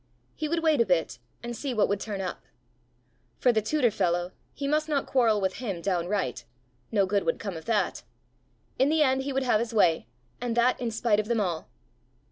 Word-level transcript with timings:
He 0.33 0.49
would 0.49 0.63
wait 0.63 0.81
a 0.81 0.85
bit, 0.87 1.19
and 1.43 1.55
see 1.55 1.75
what 1.75 1.87
would 1.87 1.99
turn 1.99 2.21
up! 2.21 2.45
For 3.37 3.51
the 3.51 3.61
tutor 3.61 3.91
fellow, 3.91 4.31
he 4.51 4.67
must 4.67 4.89
not 4.89 5.05
quarrel 5.05 5.39
with 5.39 5.57
him 5.57 5.79
downright! 5.79 6.43
No 6.91 7.05
good 7.05 7.23
would 7.23 7.37
come 7.37 7.55
of 7.55 7.65
that! 7.65 8.01
In 8.79 8.89
the 8.89 9.03
end 9.03 9.21
he 9.21 9.31
would 9.31 9.43
have 9.43 9.59
his 9.59 9.75
way! 9.75 10.07
and 10.41 10.57
that 10.57 10.81
in 10.81 10.89
spite 10.89 11.19
of 11.19 11.27
them 11.27 11.39
all! 11.39 11.69